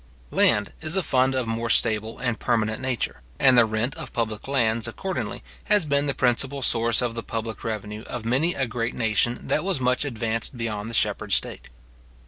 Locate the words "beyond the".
10.57-10.95